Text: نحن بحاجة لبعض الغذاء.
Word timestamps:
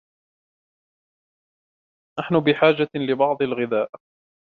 نحن 2.19 2.39
بحاجة 2.39 2.87
لبعض 2.95 3.41
الغذاء. 3.41 3.89